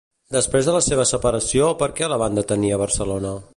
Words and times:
Després 0.35 0.69
de 0.69 0.73
la 0.75 0.79
seva 0.85 1.05
separació, 1.09 1.69
per 1.83 1.91
què 2.01 2.11
la 2.15 2.21
van 2.25 2.41
detenir 2.43 2.73
a 2.79 2.83
Barcelona? 2.87 3.39